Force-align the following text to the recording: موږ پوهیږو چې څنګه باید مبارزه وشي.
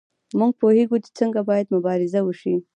موږ 0.39 0.51
پوهیږو 0.61 0.97
چې 1.03 1.09
څنګه 1.19 1.39
باید 1.49 1.73
مبارزه 1.75 2.19
وشي. 2.23 2.55